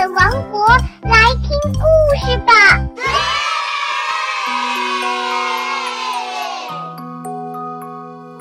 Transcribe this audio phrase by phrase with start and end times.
[0.00, 0.66] 的王国
[1.02, 1.80] 来听故
[2.16, 2.80] 事吧！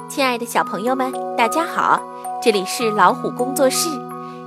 [0.09, 2.01] 亲爱的小朋友们，大家好，
[2.41, 3.89] 这里是老虎工作室，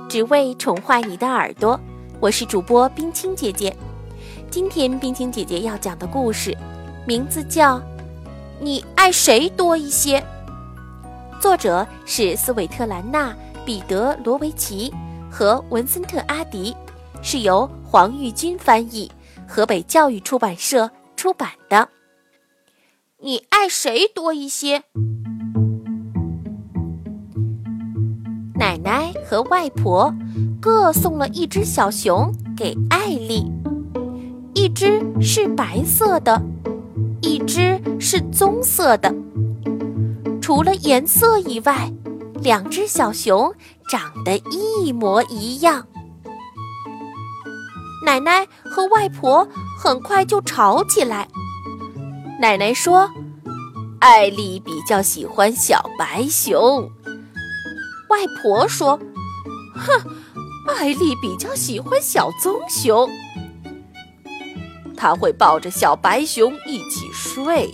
[0.09, 1.79] 只为宠坏你的耳朵。
[2.19, 3.77] 我是主播冰清姐姐。
[4.49, 6.57] 今天冰清姐姐要讲的故事，
[7.05, 7.77] 名字叫
[8.59, 10.19] 《你爱谁多一些》，
[11.39, 13.29] 作者是斯韦特兰娜·
[13.63, 14.91] 彼得罗维奇
[15.29, 16.75] 和文森特·阿迪，
[17.21, 19.11] 是由黄玉军翻译，
[19.47, 21.89] 河北教育出版社出版的。
[23.19, 24.83] 你爱谁多一些？
[28.55, 30.13] 奶奶和外婆
[30.61, 33.45] 各送了一只小熊给艾丽，
[34.53, 36.41] 一只是白色的，
[37.21, 39.13] 一只是棕色的。
[40.41, 41.91] 除了颜色以外，
[42.41, 43.53] 两只小熊
[43.89, 45.87] 长得一模一样。
[48.03, 49.47] 奶奶和外婆
[49.79, 51.27] 很快就吵起来。
[52.41, 53.09] 奶奶说
[53.99, 56.91] ：“艾丽比较喜欢小白熊。”
[58.09, 58.99] 外婆说
[59.73, 60.11] ：“哼，
[60.67, 63.09] 艾丽比较喜欢小棕熊，
[64.97, 67.73] 她会抱着小白熊一起睡，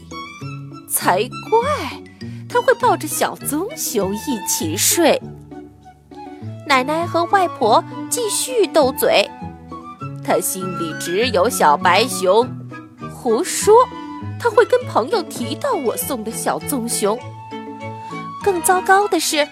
[0.89, 2.03] 才怪！
[2.47, 5.19] 她会抱着小棕熊一起睡。”
[6.67, 9.27] 奶奶和外婆继续斗嘴，
[10.30, 12.47] 他心里只有小白熊，
[13.11, 13.73] 胡说！
[14.39, 17.17] 他会跟朋友提到我送的小棕熊。
[18.44, 19.47] 更糟糕的是。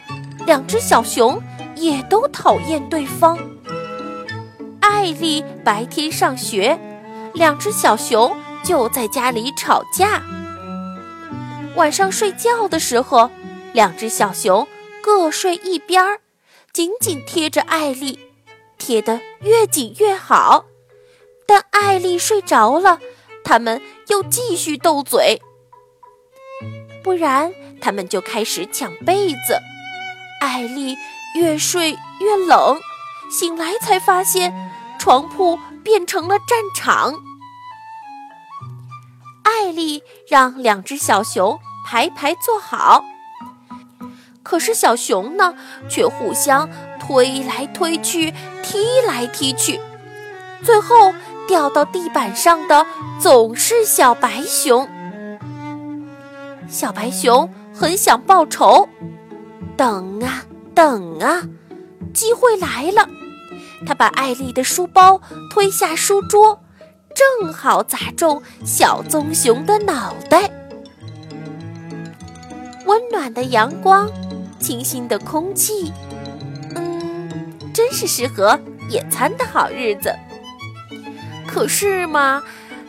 [0.45, 1.41] 两只小熊
[1.75, 3.37] 也都讨厌对方。
[4.79, 6.79] 艾丽白天上学，
[7.33, 8.33] 两只小熊
[8.63, 10.21] 就在家里吵架。
[11.75, 13.29] 晚上睡觉的时候，
[13.73, 14.65] 两只小熊
[15.01, 16.19] 各睡一边儿，
[16.71, 18.17] 紧紧贴着艾丽，
[18.77, 20.65] 贴得越紧越好。
[21.45, 22.99] 但艾丽睡着了，
[23.43, 25.41] 他们又继续斗嘴，
[27.03, 29.59] 不然他们就开始抢被子。
[30.41, 30.95] 艾丽
[31.35, 32.77] 越睡越冷，
[33.31, 34.53] 醒来才发现
[34.99, 37.13] 床铺变成了战场。
[39.43, 43.05] 艾丽让两只小熊排排坐好，
[44.43, 45.55] 可是小熊呢，
[45.89, 46.69] 却互相
[47.07, 49.79] 推来推去、踢来踢去，
[50.61, 51.13] 最后
[51.47, 52.85] 掉到地板上的
[53.17, 54.85] 总是小白熊。
[56.67, 58.89] 小白熊很想报仇。
[59.77, 60.43] 等啊
[60.75, 61.43] 等啊，
[62.13, 63.07] 机会来了！
[63.85, 66.59] 他把艾丽的书包推下书桌，
[67.15, 70.51] 正好砸中小棕熊的脑袋。
[72.85, 74.09] 温暖的阳光，
[74.59, 75.93] 清新的空气，
[77.77, 80.11] 真是适合野餐的好日子。
[81.45, 82.41] 可是嘛，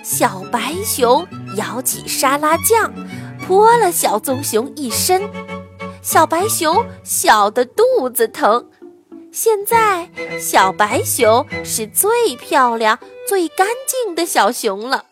[0.03, 2.91] 小白熊舀起沙拉酱，
[3.47, 5.28] 泼了小棕熊一身。
[6.00, 8.71] 小白熊小的肚子疼，
[9.31, 10.09] 现在
[10.41, 12.98] 小白熊是最漂亮、
[13.28, 15.04] 最干净的小熊了。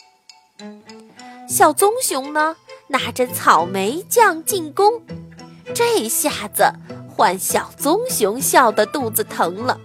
[1.47, 2.57] 小棕熊呢，
[2.89, 5.03] 拿着草莓酱进攻，
[5.75, 6.73] 这下子
[7.17, 9.81] 换小棕熊笑得肚子疼了。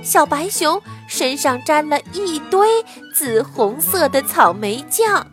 [0.00, 2.68] 小白熊身上沾了一堆
[3.12, 5.26] 紫红色的草莓酱。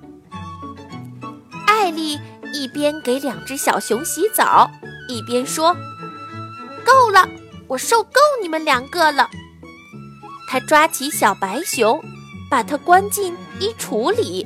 [1.68, 2.20] 艾丽
[2.52, 4.72] 一边给两只小熊洗澡。
[5.08, 5.76] 一边说
[6.86, 7.28] ：“够了，
[7.68, 9.30] 我受够你们两个了。”
[10.50, 12.00] 他抓起小白熊，
[12.50, 14.46] 把它关进衣橱里，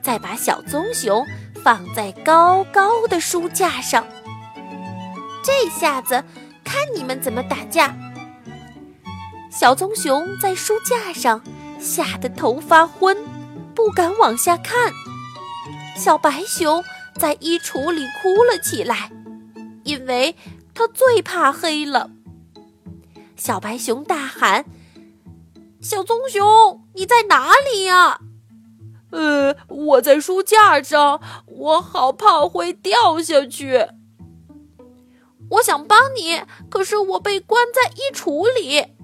[0.00, 1.24] 再把小棕熊
[1.64, 4.04] 放在高高的书架上。
[5.42, 6.24] 这下子，
[6.64, 7.96] 看你们怎么打架！
[9.50, 11.42] 小棕熊在书架上
[11.78, 13.16] 吓得头发昏，
[13.74, 14.92] 不敢往下看。
[15.96, 16.82] 小白熊
[17.14, 19.10] 在衣橱里哭了起来。
[19.84, 20.36] 因为
[20.74, 22.10] 他最怕黑了，
[23.36, 24.64] 小白熊大喊
[25.82, 28.20] ：“小棕熊，你在哪里呀
[29.10, 33.88] ？”“呃，我在书架上，我好怕会掉下去。
[35.50, 36.40] ”“我想帮你，
[36.70, 38.94] 可是我被关在衣橱里。”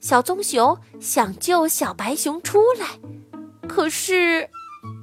[0.00, 3.00] 小棕熊想救小白熊出来，
[3.68, 4.48] 可是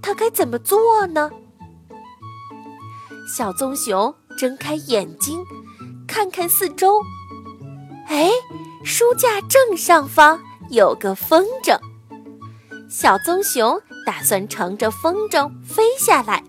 [0.01, 1.31] 他该怎么做呢？
[3.35, 4.15] 小棕熊。
[4.35, 5.45] 睁开眼睛，
[6.07, 6.99] 看看四周。
[8.07, 8.31] 哎，
[8.83, 10.41] 书架正上方
[10.71, 11.79] 有个风筝。
[12.89, 16.43] 小棕熊打算乘着风筝飞下来。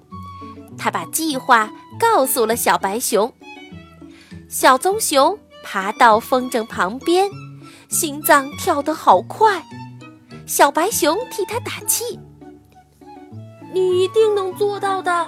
[0.78, 3.30] 他把计划告诉了小白熊。
[4.54, 7.28] 小棕熊爬到风筝旁边，
[7.88, 9.60] 心脏跳得好快。
[10.46, 12.20] 小白熊替他打气
[13.74, 15.26] ：“你一定能做到的。”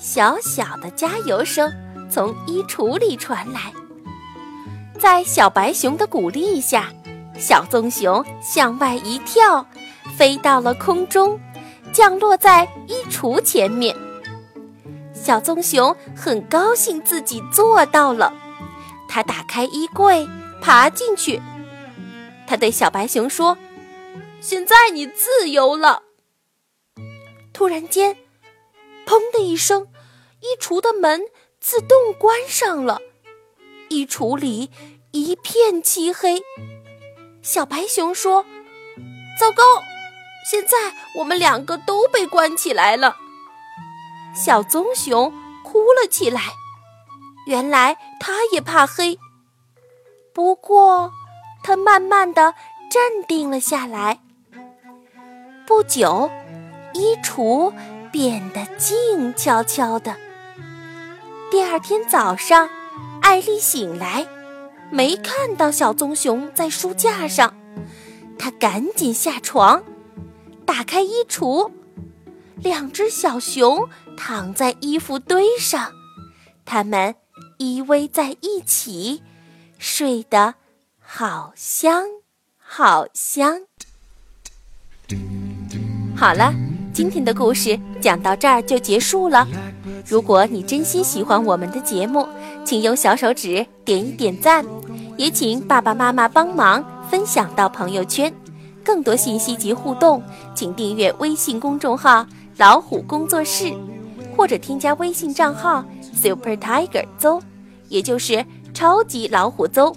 [0.00, 1.70] 小小的加油声
[2.08, 3.70] 从衣橱里传来。
[4.98, 6.90] 在小白熊的鼓励下，
[7.38, 9.66] 小棕熊向外一跳，
[10.16, 11.38] 飞到了空中，
[11.92, 13.94] 降落在衣橱前面。
[15.28, 18.32] 小棕熊很高兴自己做到了，
[19.06, 20.26] 他打开衣柜，
[20.62, 21.38] 爬进去。
[22.46, 23.58] 他对小白熊说
[24.40, 26.02] ：“现在你自由了。”
[27.52, 28.16] 突然间，
[29.06, 29.88] 砰的一声，
[30.40, 31.20] 衣橱的门
[31.60, 33.02] 自动关上了。
[33.90, 34.70] 衣橱里
[35.10, 36.42] 一片漆黑，
[37.42, 38.46] 小白熊说
[39.38, 39.62] ：“糟糕，
[40.50, 43.18] 现在我们两个都被关起来了。”
[44.38, 45.32] 小棕熊
[45.64, 46.40] 哭了起来，
[47.44, 49.18] 原来它也怕黑。
[50.32, 51.10] 不过，
[51.64, 52.54] 它慢慢的
[52.88, 54.20] 镇定了下来。
[55.66, 56.30] 不久，
[56.94, 57.74] 衣橱
[58.12, 60.14] 变得静悄悄的。
[61.50, 62.70] 第二天早上。
[63.20, 64.26] 艾丽醒来，
[64.90, 67.52] 没看到小棕熊在书架上，
[68.38, 69.82] 她赶紧下床，
[70.64, 71.70] 打开衣橱，
[72.56, 73.86] 两只小熊
[74.18, 75.92] 躺在衣服堆上，
[76.66, 77.14] 它们
[77.58, 79.22] 依偎在一起，
[79.78, 80.56] 睡得
[81.00, 82.02] 好香
[82.58, 83.60] 好香。
[86.16, 86.52] 好了，
[86.92, 89.46] 今天的故事讲到这儿就结束了。
[90.04, 92.28] 如果你真心喜欢我们的节目，
[92.64, 94.66] 请用小手指点一点赞，
[95.16, 98.34] 也请爸爸妈妈帮忙分享到朋友圈。
[98.84, 100.20] 更多信息及互动，
[100.56, 102.26] 请订阅微信公众号
[102.58, 103.72] “老虎工作室”，
[104.38, 107.42] 或者添加微信账号 super tiger 邹
[107.88, 109.92] 也就是超级老虎邹。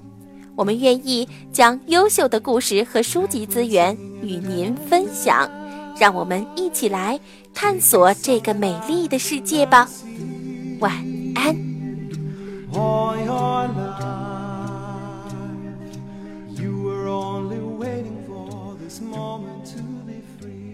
[0.55, 5.47] 我们愿意将优秀的故事和书籍资源与您分享
[5.95, 7.19] 让我们一起来
[7.53, 9.87] 探索这个美丽的世界吧。
[10.79, 10.91] 晚
[11.35, 11.55] 安。
[16.49, 20.70] You are only waiting for this moment to be free.